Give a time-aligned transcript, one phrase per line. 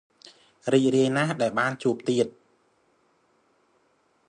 [0.73, 2.27] រីករាយណាស់ដែលបានជួបទៀត។